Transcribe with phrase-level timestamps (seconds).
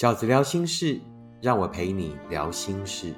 [0.00, 0.98] 饺子聊心事，
[1.42, 3.14] 让我陪你聊心事。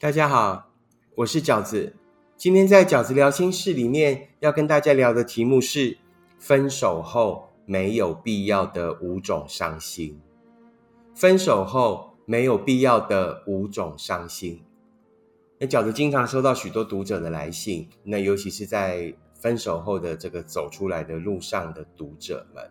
[0.00, 0.72] 大家好，
[1.14, 1.94] 我是饺子。
[2.36, 5.96] 今天在饺子聊心事里面要跟大家聊的题目是：
[6.40, 10.20] 分手后没有必要的五种伤心。
[11.14, 14.62] 分手后没有必要的五种伤心。
[15.58, 22.70] 那饺子经常收到许多读者的来信，那尤其是在分手后的这个走出来的路上的读者们，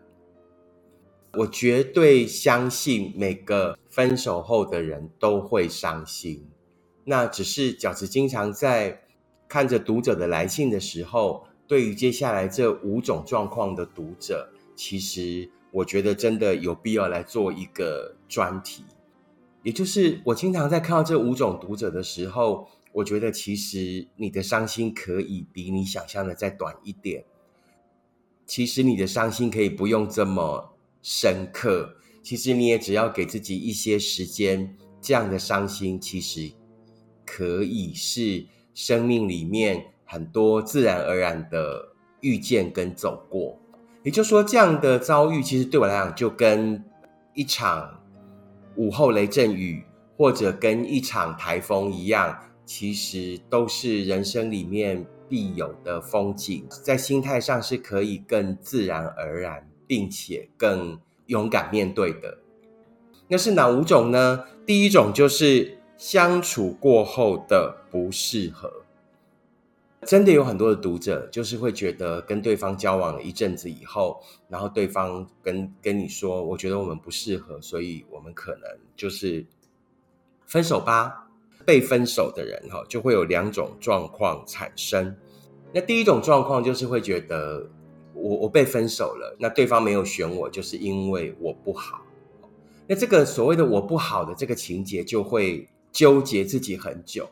[1.34, 6.48] 我绝对相信每个分手后的人都会伤心。
[7.04, 9.00] 那只是饺子经常在。
[9.46, 18.84] 看着读者的来信的时候，对于接下来这五种状况的读者，其实我觉得真的有必要来做一个专题。
[19.64, 27.24] 也就是我经常在看到这五种读者的时候，我觉得其实你的伤心可以比你想象的再短一点。
[28.46, 36.52] 其实你的伤心可以不用这么深刻，其实你也只要给自己一些时间，这样的伤心其实
[37.26, 38.46] 可以是。
[38.76, 41.90] 生命里面很多自然而然的
[42.22, 43.56] 遇见跟走过，
[44.02, 46.84] 也就是说，这样的遭遇其实对我来讲，就跟
[47.34, 48.02] 一场
[48.76, 49.84] 午后雷阵雨
[50.16, 56.66] 或者跟一场台风一样，其实都是人生里面必有的风景。
[56.68, 62.38] 在心态上是可以更自然而然，并且更勇敢面对的。
[63.28, 64.44] 那是哪五种呢？
[64.66, 65.78] 第一种就是。
[65.96, 68.83] 相处过后的不适合，
[70.04, 78.62] 真的有很多的读者，就是会觉得跟对方交往了一阵子以后，然后对方跟跟你说：“我觉得我们不适合，所以我们可能
[78.94, 79.46] 就是
[80.46, 81.28] 分手吧。”
[81.66, 85.16] 被分手的人哈，就会有两种状况产生。
[85.72, 87.70] 那第一种状况就是会觉得
[88.12, 92.02] 我我被分手了，那对方没有选我，就是因为我不好。
[92.86, 95.68] 那这个所谓的我不好的这个情节就会。
[95.94, 97.30] 纠结自己很久，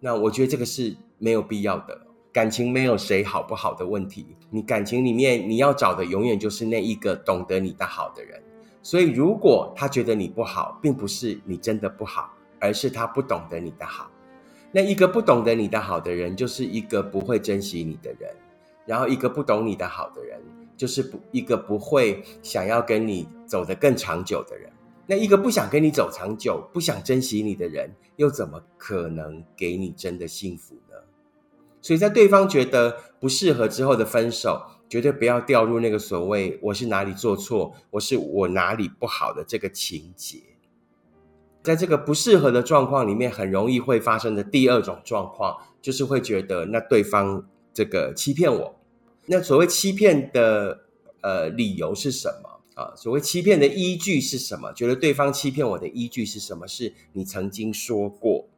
[0.00, 1.98] 那我觉得这个是没有必要的。
[2.32, 8.42] 感情没有谁好不好的问题，你感情里面你要找的永远就是那一个懂得你的好的人。
[8.82, 14.10] 所以，如果他觉得你不好，并不是你真的不好，而是他不懂得你的好。
[14.72, 18.30] 那一个不懂得你的好的人，就是一个不会珍惜你的人；
[18.86, 20.40] 然后，一个不懂你的好的人，
[20.74, 24.72] 就是不一个不会想要跟你走得更长久的人。
[25.06, 30.96] 那一个不想跟你走长久、不想珍惜你的人，又怎么可能给你真的幸福呢？
[31.82, 40.38] 所以在对方觉得不适合之后的分手，绝对不要掉入那个所谓“我是哪里做错，我是我哪里不好的”这个情节。
[41.62, 48.74] 在这个不适合的状况里面，很容易会发生的第二种状况，就是会觉得那对方这个欺骗我。
[49.26, 50.86] 那所谓欺骗的
[51.20, 52.82] 呃理由是什么？
[52.82, 54.72] 啊，所谓欺骗的依据是什么？
[54.72, 56.66] 觉得对方欺骗我的依据是什么？
[56.66, 58.48] 是你曾经说过。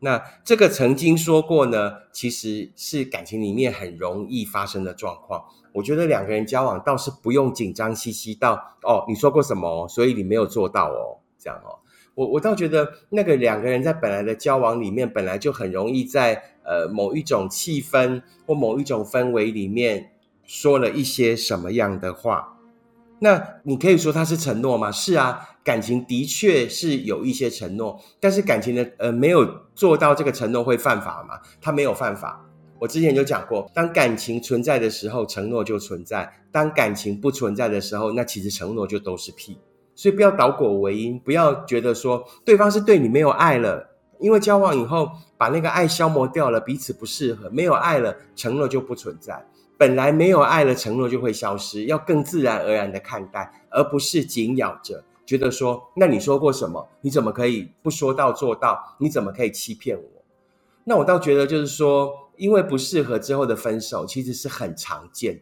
[0.00, 5.44] 那这个曾经说过呢，其实是感情里面很容易发生的状况。
[5.72, 11.80] 我觉得两个人交往倒是不用紧张兮兮到哦，你说过什么，所以你没有做到哦，这样哦。
[12.14, 20.12] 我我倒觉得那个两个人在本来的交往里面，本来就很容易在呃某一种气氛或某一种氛围里面
[20.44, 22.53] 说了一些什么样的话。
[23.20, 24.90] 那你可以说他是承诺吗？
[24.92, 31.38] 是啊，感情的确是有一些承诺，但是感情的呃没有做到这个承诺会犯法吗？
[31.60, 32.44] 他没有犯法。
[32.80, 39.58] 我之前就讲过，当感情存在的时候，承诺就存在；当感情不存在的时候，那其实承诺就都是屁。
[39.94, 43.88] 所以不要倒果为因，不要觉得说对方是对你没有爱了，
[44.18, 45.08] 因为交往以后
[45.38, 49.46] 把那个爱消磨掉了，彼此不适合，没有爱了，承诺就不存在。
[49.76, 56.88] 本来没有爱的承诺就会消失，要更自然而然的看待，而不是紧咬着，觉得说，那你说过什么？
[57.00, 58.96] 你怎么可以不说到做到？
[58.98, 60.22] 你怎么可以欺骗我？
[60.84, 65.40] 那我倒觉得就是说，因为不适合之后的分手，其实是很常见。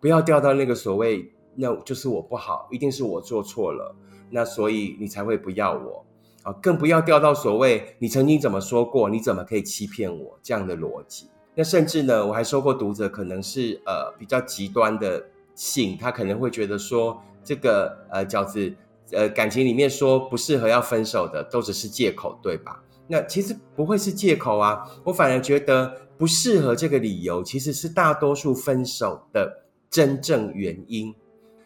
[0.00, 3.94] 不要掉到那个所谓，那就是我不好，一定是我做错了，
[4.30, 6.04] 那所以你才会不要我
[6.42, 6.52] 啊！
[6.60, 9.08] 更不要掉到所谓，你曾经怎么说过？
[9.08, 10.38] 你怎么可以欺骗我？
[10.42, 11.28] 这样的逻辑。
[11.54, 15.22] 那甚至呢，我还收过读者可能是呃比较极端的
[15.54, 18.74] 信，他可能会觉得说这个呃饺子
[19.10, 22.82] 呃感情里面说不适合要分手的都只是借口，对吧？
[23.06, 31.14] 那其实不会是借口啊，我反而觉得不适合这个理由其实是大多数分手的真正原因。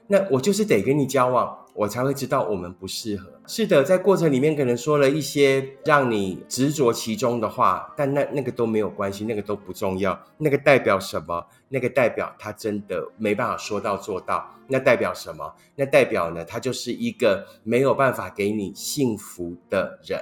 [0.08, 3.35] 那我就是得跟你交往，我才会知道我们不适合。
[3.46, 10.20] 是的，在过程里面可能说了一些让你执着其中的话，但那那个都没有关系，那个都不重要。
[10.38, 11.46] 那个代表什么？
[11.68, 14.52] 那个代表他真的没办法说到做到。
[14.66, 15.54] 那代表什么？
[15.76, 16.44] 那代表呢？
[16.44, 20.20] 他就是一个没有办法给你幸福的人，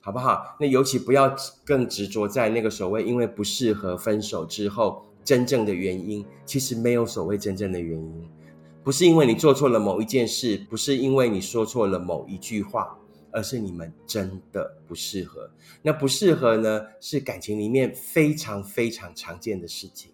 [0.00, 0.56] 好不好？
[0.60, 1.34] 那尤其不要
[1.64, 5.04] 更执着在那个所谓因为不适合分手之后。
[5.24, 8.28] 真正的原因其实没有所谓真正的原因，
[8.84, 12.94] 不是因为你做错了某一件事，不是因为你说错了某一句话，
[13.32, 15.50] 而是你们真的不适合。
[15.80, 20.12] 那不适合呢，是感情里面非常非常常见的事情。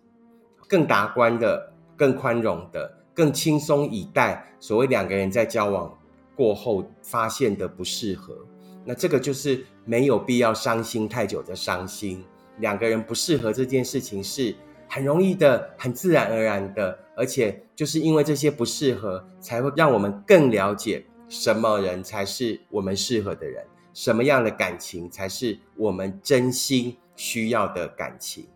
[0.68, 4.54] 更达观的、更宽容的、更轻松以待。
[4.60, 5.92] 所谓两个人在交往
[6.36, 8.38] 过后发现的不适合，
[8.84, 12.22] 那这个就是没有必要伤心太久的伤心。
[12.60, 14.54] 两个人不适合这件事情是。
[14.92, 23.64] 很容易的，很自然而然的，而且就是因为这些不适合，才会让我们更了解什么人才是我们适合的人，
[23.94, 28.48] 什么样的感情才是我们真心需要的感情。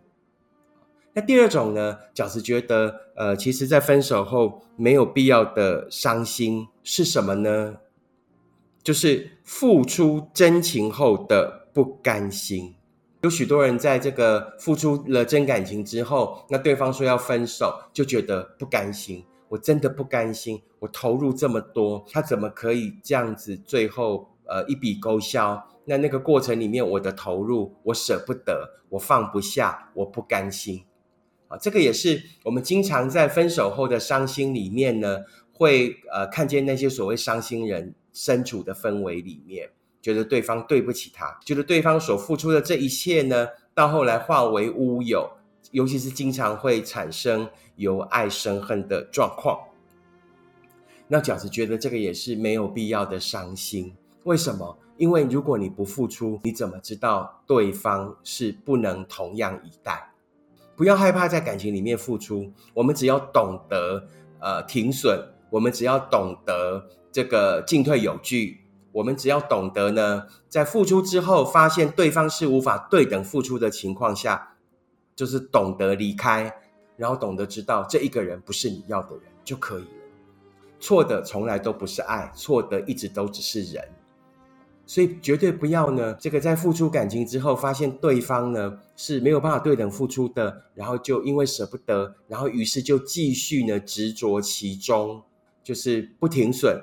[1.13, 7.77] 那第二种呢，饺子觉得，呃，其实，在分手后没有必要的伤心是什么呢？
[8.83, 12.74] 就是付出真情后的不甘心。
[13.25, 19.25] 有许多人在这个付出了真感情之后，那对方说要分手，就觉得不甘心。
[19.49, 23.57] 我真的不甘心，我投入这么多，他怎么可以这样子？
[23.57, 25.67] 最后呃一笔勾销？
[25.85, 30.83] 那那个过程里面，我的投入，我舍不得，我放不下，我不甘心
[31.47, 31.57] 啊。
[31.57, 35.21] 这个也是我们经常在分手后的伤心里面呢，
[35.51, 39.71] 会呃看见那些所谓伤心人身处的氛围里面。
[40.05, 45.27] 觉得对方对不起他，觉得对方所付出的这一切呢，到后来化为乌有，
[45.71, 49.57] 尤其是经常会产生由爱生恨的状况。
[51.07, 53.95] 那饺子觉得这个也是没有必要的伤心。
[54.25, 54.77] 为什么？
[54.97, 60.11] 因为如果你不付出，你怎么知道对方是不能同样以待？
[60.75, 64.07] 不要害怕在感情里面付出，我们只要懂得
[64.39, 65.19] 呃停损，
[65.49, 68.61] 我们只要懂得这个进退有据。
[68.95, 74.55] 我们只要懂得呢，在付出之后，发现对方是无法对等付出的情况下，
[75.13, 76.49] 就是懂得离开，
[76.95, 79.89] 然后懂得知道这一个人不是你要的人就可以了。
[80.79, 83.83] 错的从来都不是爱，错的一直都只是人，
[84.85, 95.21] 所以绝对不要呢，这个在付出感情之后，发现对方呢是没有办法对等付出的，然后就因为舍不得，然后于是就继续呢执着其中，
[95.61, 96.81] 就是不停损。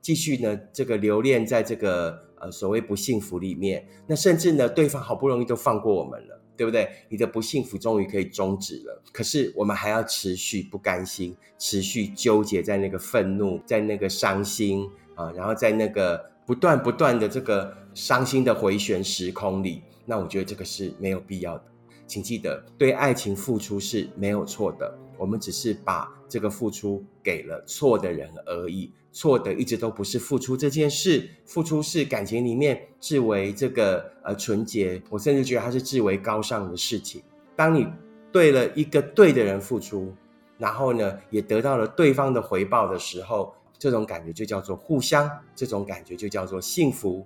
[0.00, 6.88] 继续呢，这个留恋在这个呃所谓不幸福里面，那甚至呢，对方好不容易都放过我们了，对不对？
[7.08, 21.64] 你的不幸福终于可以终止了，可是我们还要持续不甘心，持续纠结在那个愤怒，在那个伤心啊，然后在那个不断不断的这个伤心的回旋时空里，那我觉得这个是没有必要的。
[22.10, 28.90] 请记得，对爱情付出是没有错的，我们只是把这个付出给了错的人而已。
[29.12, 37.22] 错的一直都不是付出这件事，付出是感情里面至为这个呃纯洁，我甚至觉得它是至为高尚的事情。
[37.54, 37.86] 当你
[38.32, 40.12] 对了一个对的人付出，
[40.58, 47.24] 然后呢也得到了对方的回报的时候，这种感觉就叫做互相，这种感觉就叫做幸福。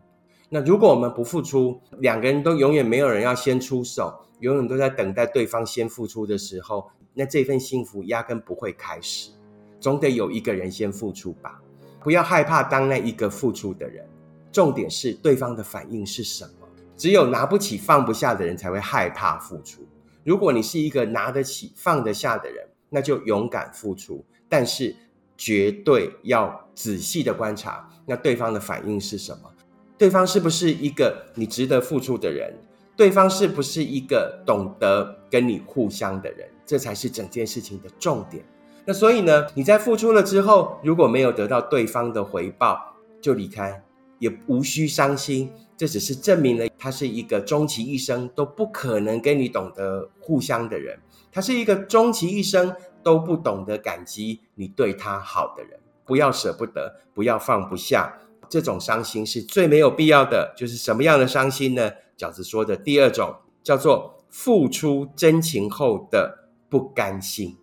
[0.55, 9.33] 那如果我们不付出，两个人都永远没有人要先出手，永远都在等待对方先付出的时候，那这份幸福压根不会开始，
[9.81, 11.61] 总得有一个人先付出吧。
[12.00, 14.09] 不要害怕当那一个付出的人，
[14.52, 16.69] 重点是对方的反应是什么。
[16.97, 19.85] 只有拿不起放不下的人才会害怕付出。
[20.23, 24.25] 如果你是一个拿得起放得下的人，那就勇敢付出。
[24.49, 24.95] 但是
[25.37, 29.50] 绝对要仔细的观察，那对方的反应是什么？
[29.97, 32.53] 对方是不是一个你值得付出的人？
[32.97, 36.49] 对方是不是一个懂得跟你互相的人？
[36.67, 38.45] 这才是整件事情的重点。
[38.85, 43.83] 那所以呢，你在付出了之后，如果没有得到对方的回报，就离开，
[44.19, 45.51] 也无需伤心。
[45.77, 50.99] 这只是证明了他是一个终其一生都不可能跟你懂得互相的人，
[51.33, 52.73] 他是一个终其一生
[53.03, 55.81] 都不懂得感激你对他好的人。
[56.07, 58.17] 不要舍不得，不要放不下，
[58.49, 60.55] 这种伤心是最没有必要的。
[60.57, 61.93] 就是什么样的伤心呢？
[62.17, 67.57] 饺子说的第二种叫做付出真情后的不甘心。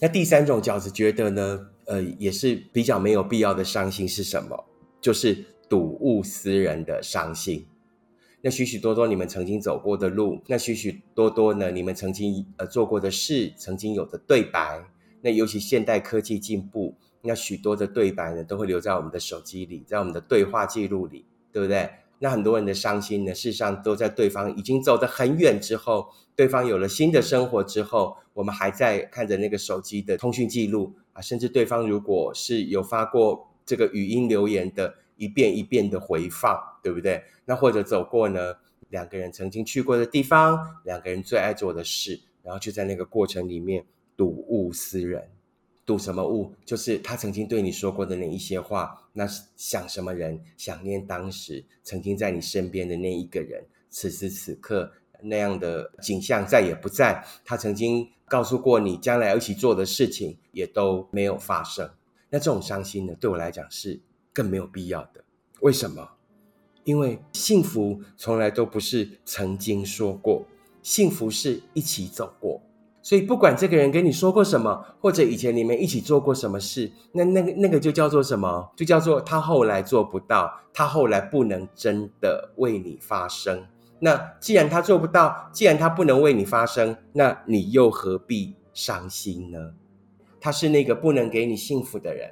[0.00, 4.64] 那第三种饺子觉得呢，呃，也是比较没有必要的伤心是什么？
[5.00, 7.66] 就是睹物思人的伤心。
[8.42, 14.82] 那许许多多你们曾经走过的路，那许许多多呢，你们曾经呃做过的事，曾经有的对白。
[15.20, 21.90] 那尤其现代科技进步，那许多的对白呢，都会留在我们的手机里，在我们的对话记录里，对不对？
[22.18, 37.22] 那很多人的伤心呢，事实上都在对方已经走得很远之后，对方有了新的生活之后，我们还在看着那个手机的通讯记录啊，甚至对方如果是有发过这个语音留言的，一遍一遍的回放，对不对？
[37.44, 38.54] 那或者走过呢？
[38.90, 43.86] 两个人曾经去过的地方，两个人最爱做的事，然后就在那个过程里面
[44.16, 45.30] 睹物思人，
[45.84, 46.54] 睹什么物？
[46.64, 49.08] 就是他曾经对你说过的那一些话。
[49.12, 50.40] 那想什么人？
[50.56, 53.64] 想念当时曾经在你身边的那一个人。
[53.88, 57.24] 此时此刻那样的景象再也不在。
[57.44, 61.90] 他曾经告诉过你将来要一起做的事情，也都没有发生。
[62.28, 64.00] 那这种伤心呢，对我来讲是
[64.32, 65.24] 更没有必要的。
[65.60, 66.08] 为什么？
[66.84, 70.46] 因为幸福从来都不是曾经说过，
[70.82, 72.62] 幸福是一起走过。
[73.02, 78.70] 所以不管这个人跟你说过什么，或者以前你们一起做过什么事，那那个那个就叫做什么？
[78.76, 83.66] 就叫做他后来做不到，他后来不能真的为你发生。
[84.00, 89.72] 那既然他做不到，既然他不能为你发生，那你又何必伤心呢？
[90.40, 92.30] 他是那个不能给你幸福的人。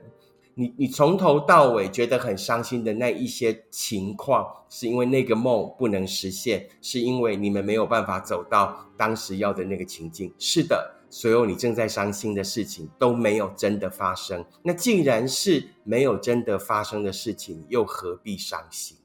[0.59, 10.35] 你你从头到尾觉得很伤心的那一些情况，是因为那个梦不能实现，是因为你们没有办法走到当时要的那个情境。
[10.37, 14.45] 是的，所有你正在伤心的事情都没有真的发生。
[14.65, 18.97] 那既然是没有真的发生的事情，又何必伤心？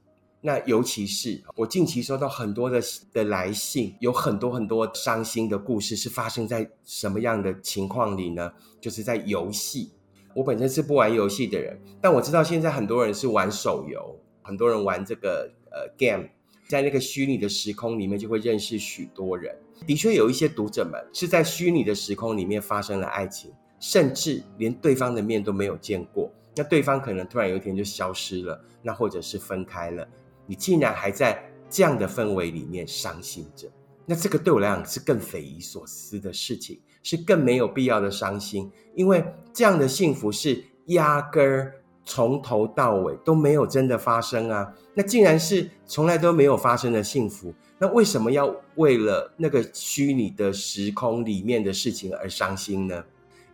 [0.42, 2.82] 那尤其是我近期收到很多的
[3.14, 8.52] 的来信，有很多很多伤心的故事，是发生在什么样的情况里呢？
[8.82, 9.92] 就是在游戏。
[10.36, 16.28] 我本身是不玩游戏的人，但我知道现在很多人是玩手游，很多人玩这个呃 game，
[16.68, 19.56] 在那个虚拟的时空里面就会认识许多人。
[19.86, 30.08] 的确有一些读者们是在虚拟的时空里面发生了爱情，甚至连对方的面都没有见过，那对方可能突然有一天就消失了，那或者是分开了，
[30.46, 33.68] 你竟然还在这样的氛围里面伤心着，
[34.06, 36.80] 那这个对我来讲是更匪夷所思的事情。
[37.06, 44.74] 是更没有必要的伤心，因为这样的幸福是压根儿从头到尾都没有真的发生啊！
[44.94, 53.04] 那竟然是从来都没有发生的幸福，那为什么要为了那个虚拟的时空里面的事情而伤心呢？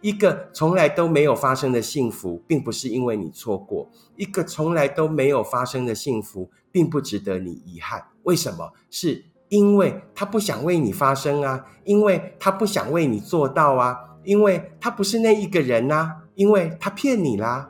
[0.01, 8.05] 一个从来都没有发生的幸福，并不是因为你错过；一个从来都没有发生的幸福，并不值得你遗憾。
[8.21, 8.73] 为什么？
[8.91, 9.25] 是。
[9.49, 17.69] 因为他不想为你发声啊，因为他不想为你做到啊，因为他不是那一个人呐，因为他骗你啦，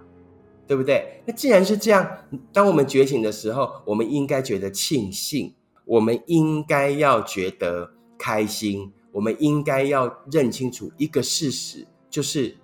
[0.68, 1.22] 对不对？
[1.26, 2.06] 那既然是这样，
[2.52, 5.54] 当我们觉醒的时候，我们应该觉得庆幸，
[5.86, 12.56] 我们应该要觉得开心，我们应该要认清楚一个事实，就是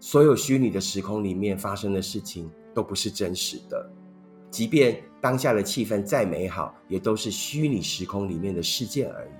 [0.00, 3.88] 所有虚拟的时空里面发生的事情都不是真实的，
[4.50, 5.00] 即便。
[5.24, 9.30] 当下的气氛再美好，也都是虚拟时空里面的事件而已。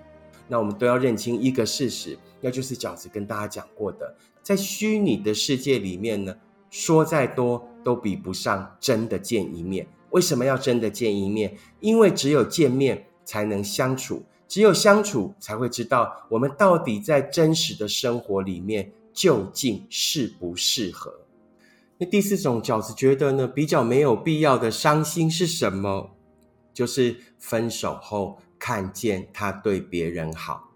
[0.48, 6.34] 那我们都要认清一个事实，那就是饺子跟大家讲过的，在虚拟的世界里面呢，
[6.70, 9.86] 说再多都比不上真的见一面。
[10.08, 11.54] 为什么要真的见一面？
[11.80, 21.12] 因为只有见面才能相处，只有相处才会知道我们到底在真实的生活里面究竟适不适合。
[21.98, 26.10] 那第四种饺子觉得呢，比较没有必要的伤心是什么？
[26.72, 30.72] 就是分手后看见他对别人好，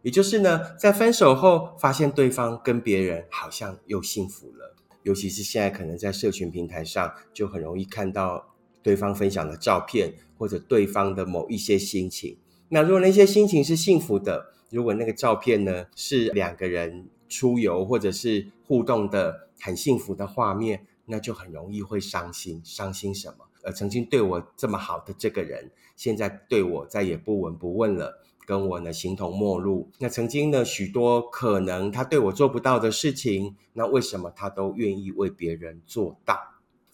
[0.00, 4.74] 也就是呢，在分手后发现对方跟别人好像又幸福了。
[5.02, 12.38] 尤其是现在可能在社群平台上，就很容易看到对方分享的照片，或者对方的某一些心情。
[12.70, 19.49] 那如果那些心情是幸福的，如果那个照片呢是两个人出游或者是互动的。
[19.60, 22.60] 很幸福的画面，那就很容易会伤心。
[22.64, 23.46] 伤心什么？
[23.62, 29.90] 呃，曾经对我这么好的这个人，现在对我再也不闻不问了，跟我呢形同陌路。
[29.98, 36.38] 那曾经呢许多可能他对我做不到的事情，那为什么他都愿意为别人做到？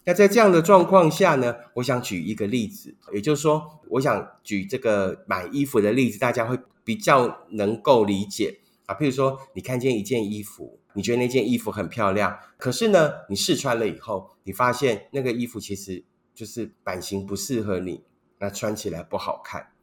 [0.03, 8.95] 那在这样的状况下呢，我想举一个例子，也就是说，我想举这个买衣服的例子，大家会比较能够理解啊。
[8.95, 10.79] 譬如说，你看见一件衣服。
[10.93, 16.03] 你觉得那件衣服很漂亮，可是呢，你试穿了以后，你发现那个衣服其实
[16.33, 18.03] 就是版型不适合你，
[18.39, 19.73] 那穿起来不好看。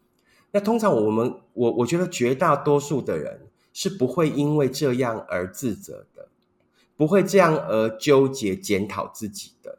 [0.50, 6.30] 那通常我们我我觉得绝大多数的人是不会因为这样而自责的，
[6.96, 9.78] 不会这样而纠结检讨自己的，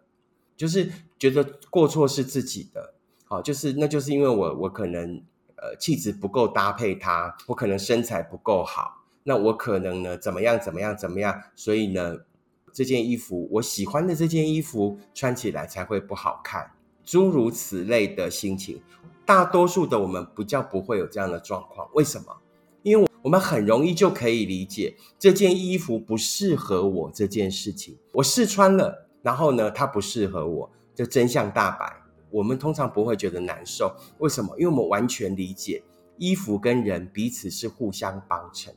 [0.55, 0.89] 就是
[1.19, 2.93] 觉得过错是自己的。
[3.25, 5.21] 好，就是那就是因为我我可能
[5.57, 8.94] 呃气质不够搭配它，我可能身材不够好。
[9.27, 11.41] 那我可能呢，怎么样，怎么样，怎么样？
[11.55, 12.19] 所以呢，
[12.71, 16.69] 这件衣服，我喜欢的这件衣服穿起来才会不好看，
[17.03, 18.79] 诸如此类的心情。
[19.25, 22.37] 大多数的我们不叫不会有这样的状况，为什么？
[22.83, 27.97] 因为我们很容易就可以理解这件衣服不适合我这件事情。
[28.11, 31.91] 我试穿了，然后呢，它不适合我，这真相大白。
[32.29, 34.55] 我们通常不会觉得难受，为什么？
[34.59, 35.81] 因为我们完全理解
[36.17, 38.75] 衣服跟人彼此是互相帮衬。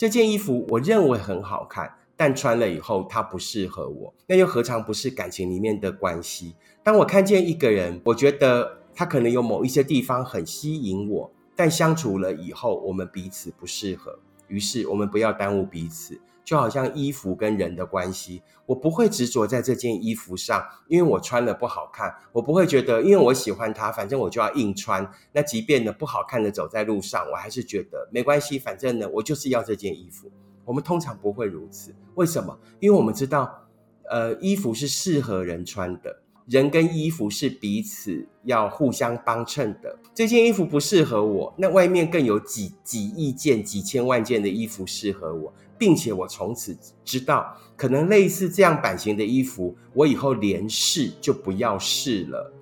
[0.00, 6.54] 这件衣服我认为很好看，但穿了以后它不适合我，那又何尝不是感情里面的关系？
[6.82, 16.18] 当我看见一个人，我觉得他可能有某一些地方很吸引我，但相处了以后，我们彼此不适合，于是我们不要耽误彼此。
[16.50, 22.12] 就好像衣服跟人的关系，我不会执着在这件衣服上，因为我穿了不好看。
[22.32, 25.08] 我不会觉得，因为我喜欢它，反正我就要硬穿。
[25.30, 30.28] 那即便呢不好看的走在路上，我还是觉得没关系，反正呢我就是要这件衣服。
[30.64, 32.58] 我们通常不会如此，为什么？
[32.80, 33.68] 因为我们知道，
[34.10, 36.22] 呃，衣服是适合人穿的。
[36.46, 39.96] 人跟衣服是彼此要互相帮衬的。
[40.12, 52.52] 这件衣服不适合我，那外面更有几几亿件、几千万件的衣服适合我，并且我从此知道，可能类似这样版型的衣服，我以后连试就不要试了，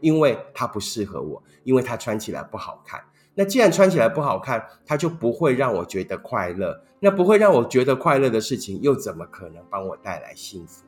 [0.00, 3.02] 因为它不适合我，因为它穿起来不好看。
[3.34, 6.80] 那既然穿起来不好看，它就不会让我觉得快乐。
[7.00, 10.84] 那不会让我觉得快乐的事情，又怎么可能帮我带来幸福？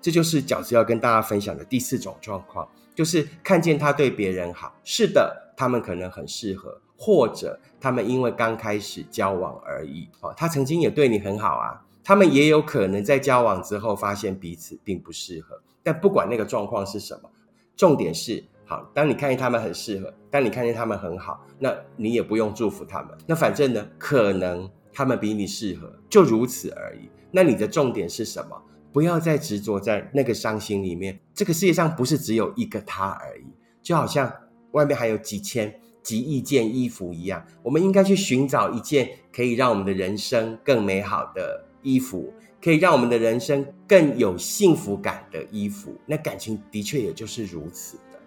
[0.00, 10.08] 这就是饺子要跟大家分享的第四种状况，就是看见他对别人好，是的，他们可能很适合，或者他们因为刚开始交往而已。
[10.20, 15.60] 哦，他曾经也对你很好啊，他们也有可能在交往之后发现彼此并不适合。
[15.82, 17.30] 但不管那个状况是什么，
[17.76, 18.90] 重点是好。
[18.92, 23.16] 当你看见他们很适合，当你看见他们很好，那你也不用祝福他们。
[23.26, 27.08] 那反正呢，可能他们比你适合，就如此而已。
[27.30, 28.60] 那你的重点是什么？
[28.92, 31.20] 不要再执着在那个伤心里面。
[31.34, 33.44] 这个世界上不是只有一个他而已，
[33.82, 34.32] 就好像
[34.72, 37.44] 外面还有几千、几亿件衣服一样。
[37.64, 45.92] 我们应该去寻找一件可以让我们的人生更美好的衣服，可以让我们的人生更有幸福感的衣服。
[46.06, 48.20] 那感情的确也就是如此的，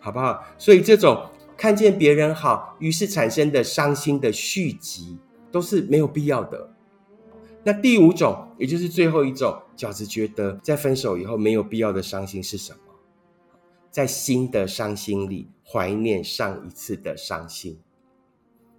[0.00, 0.42] 好不好？
[0.56, 5.18] 所以这种看见别人好，于是产生的伤心的续集，
[5.52, 6.72] 都是没有必要的。
[7.62, 12.78] 那第五种，也就是最后一种，饺子觉得在分手以后没有必要的伤心是什么？
[13.90, 17.80] 在新的伤心里怀念上一次的伤心。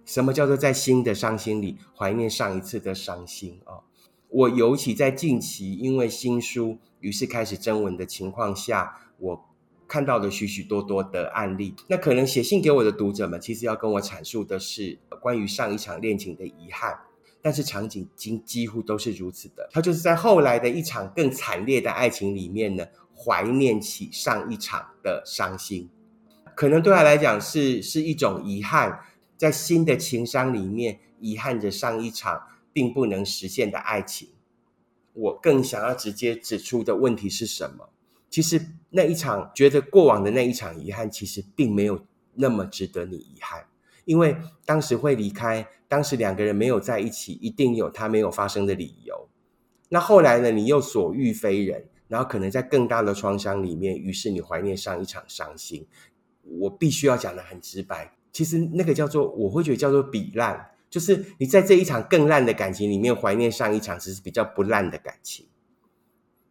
[0.04, 3.84] 什么叫做在新的伤心里怀念上一次的伤心啊？
[4.30, 9.44] 我尤其在近期因为新书于是开始征文的情况下，我
[9.86, 11.74] 看到了许许多多的案例。
[11.88, 16.98] 那可能写信给我的读者们，其实要跟我阐述的是关于上一场恋情的遗憾。
[17.40, 25.88] 但是场景几几乎都是如此的，他就是在后来的一场更惨烈的爱情里面呢，怀念起上一场的伤心，
[26.58, 28.98] 可能对他来讲是是一种遗憾，
[29.36, 34.30] 在新的情伤里面遗憾着上一场并不能实现的爱情。
[35.12, 37.90] 我更想要直接指出的问题是什么？
[38.28, 43.64] 其实那一场觉得过往的那一场遗憾，其实并没有那么值得你遗憾。
[44.04, 49.28] 因为当时会离开，当时两个人没有在一起，一定有他没有发生的理由。
[49.90, 50.50] 那后来呢？
[50.50, 55.86] 你又所遇非人，然后可能在更大的创伤里面，于是你怀念上一场伤心。
[56.60, 65.46] 我必须要讲的很直白，其实那个叫做，我会觉得叫做比烂，就是你在这一场更烂的感情里面怀念上一场，只是比较不烂的感情。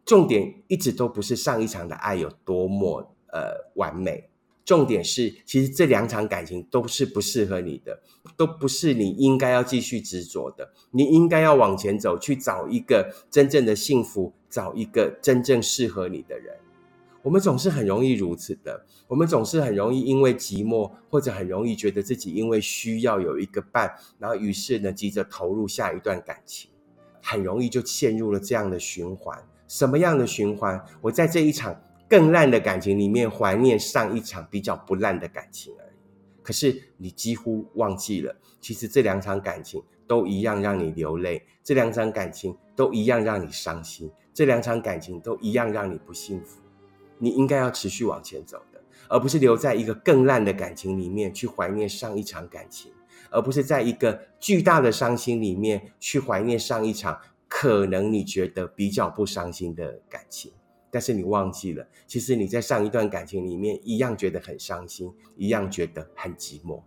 [0.04, 4.30] 重点一直都不是上一场的爱有多么呃完美。
[4.64, 8.02] 重点是，其实这两场感情都是不适合你的，
[8.36, 10.74] 都不是你应该要继续执着的。
[10.90, 16.56] 你应该要往前走，去找一个真正的幸福，找一个真正适合你的人。
[17.22, 26.70] 我们总是很容易如此的，我们总是很容易因为寂寞，或者很容易觉得自己因为需要有一个伴，然后于是呢急着投入下一段感情，
[27.22, 29.38] 很容易就陷入了这样的循环。
[29.66, 30.82] 什么样的循环？
[31.00, 31.78] 我在这一场。
[32.10, 35.96] 更烂的感情里面怀念上一场比较不烂的感情而已，
[36.42, 46.62] 可是你几乎忘记了，其实这两场感情都一样让你流泪，这两场感情都一样让你伤心，这两场感情都一样让你不幸福。
[47.18, 52.92] 你应该要持续往前走的，而不是留在一个更烂的感情里面去怀念上一场感情，
[53.30, 60.52] 而不是在一个巨大的伤心里面去怀念上一场可能你觉得比较不伤心的感情。
[60.90, 66.80] 但是你忘记了，其实你在上一段感情里面一样觉得很伤心，一样觉得很寂寞，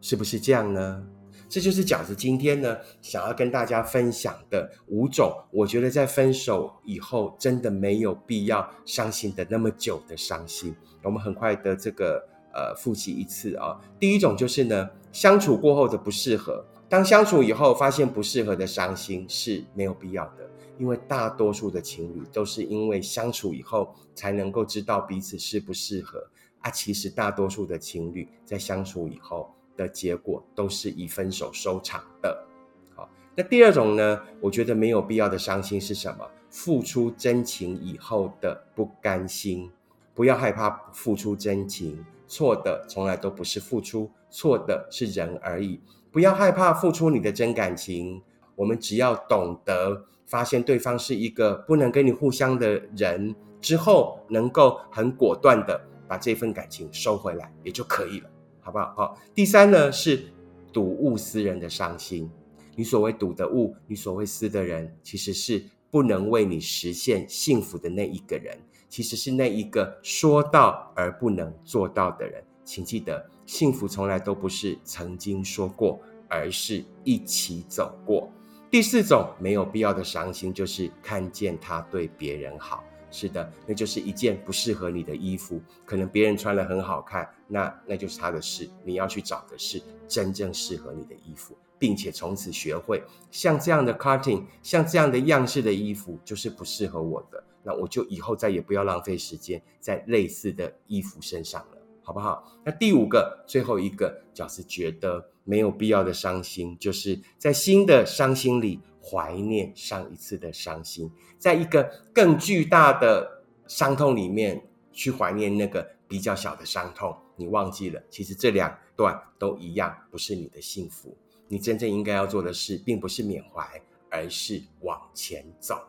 [0.00, 1.06] 是不是这样呢？
[1.50, 10.72] 这就是饺子今天呢想要跟大家分享的五种，我觉得在分手以后真的没有必要伤心的那么久的伤心。
[11.02, 13.76] 我们很快的这个呃复习一次啊。
[13.98, 26.24] 第一种就是呢，相处过后的不适合，当相处以后发现不适合的伤心是没有必要的，因为大多数的情侣都是因为相处以后才能够知道彼此适不适合
[26.60, 26.70] 啊。
[26.70, 29.52] 其实大多数的情侣在相处以后。
[29.80, 32.46] 的结果都是以分手收场的。
[32.94, 34.20] 好，那第二种呢？
[34.40, 36.28] 我觉得没有必要的伤心是什么？
[36.50, 39.70] 付出真情以后的不甘心。
[40.14, 45.80] 不要害怕付出真情，错的从来都不是付出，错的是人而已。
[46.12, 48.20] 不要害怕付出你的真感情。
[48.56, 58.28] 我们只要懂得发现对方是一个不能跟你互相的人之后，能够很果断的把这份感情收回来，也就可以了。
[58.70, 58.94] 好不好？
[58.96, 60.26] 好，第三呢是
[60.72, 62.30] 睹物思人的伤心。
[62.76, 68.56] 你所谓睹的物，你所谓思的人，其实是不能为你实现幸福的那一个人，
[68.88, 72.42] 其实是那一个说到而不能做到的人。
[72.64, 78.30] 请记得，幸福从来都不是曾经说过，而是一起走过。
[78.70, 82.84] 第四种没有必要的伤心，就是看见他对别人好。
[83.10, 88.70] 是的，那就是一件不适合你的衣服，可能别人穿了很好看，那那就是他的事。
[88.84, 102.44] 你要去找的是真正适合你的衣服，并且从此学会像这样的 cutting，像这样的样式的衣服就是不适合我的，那我就以后再也不要浪费时间在类似的衣服身上了，好不好？
[102.64, 108.80] 那第五个，最后一个，就是觉得没有必要的伤心，就是在新的伤心里。
[109.02, 121.16] 怀念上一次的伤心，在一个更巨大的伤痛里面去怀念那个比较小的伤痛，你忘记了，其实这两段都一样，不是你的幸福。
[121.48, 125.80] 你真正应该要做的事，并不是缅怀，而是往前走。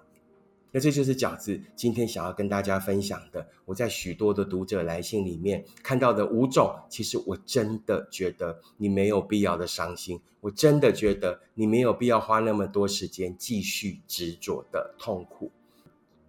[0.71, 3.45] 那这就是饺子今天想要跟大家分享的。
[3.65, 15.51] 我在许多的读者来信里面看到的五种，其实我真的觉得你没有必要的伤心，我真的觉得你没有必要花那么多时间继续执着的痛苦。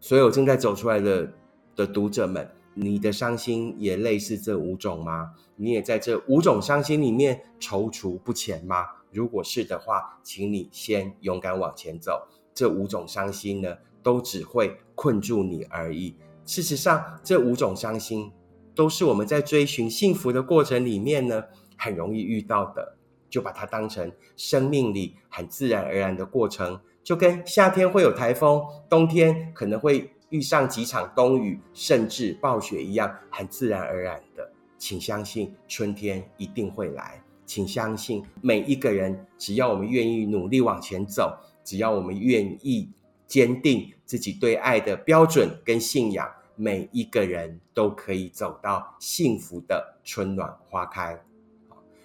[0.01, 1.33] 所有正在走出来的
[1.77, 5.33] 的读者们，你的伤心也类似这五种吗？
[5.57, 8.87] 你也在这五种伤心里面踌躇不前吗？
[9.11, 12.29] 如果是的话，请你先勇敢往前走。
[12.55, 13.77] 这五种伤心呢？
[14.03, 16.17] 都只会困住你而已。
[16.45, 18.33] 事实上，这五种伤心
[18.75, 21.45] 都是我们在追寻幸福的过程里面呢，
[21.77, 22.97] 很容易遇到的。
[23.31, 34.51] 就把它当成生命里很自然而然的过程，就跟夏天会有台风，冬天可能会遇上几场冬雨，甚至暴雪一样，很自然而然的。
[34.77, 37.23] 请相信，春天一定会来。
[37.47, 42.90] 请相信，每一个人，只要我们愿意努力往前走，只要我们愿意。
[43.29, 51.18] 坚定自己对爱的标准跟信仰，每一个人都可以走到幸福的春暖花开。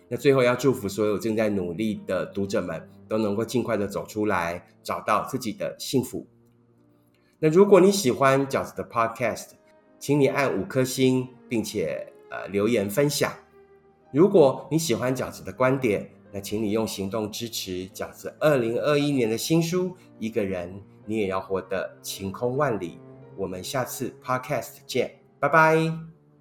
[0.08, 6.26] 那最后要祝福所有正在努力的读者们，都能够尽快的走出来，找到自己的幸福。
[7.40, 9.52] 那如果你喜欢饺子的 Podcast，
[10.00, 13.32] 请你按五颗星，并且呃留言分享。
[14.12, 20.74] 如果你喜欢饺子的观点，那请你用行动支持饺子二零二一年的新书《一个人》。
[21.10, 23.00] 你也要活得晴空万里。
[23.38, 26.17] 我们下次 Podcast 见，拜拜。